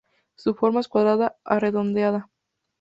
[0.35, 2.27] Su forma es cuadrada a redondeada.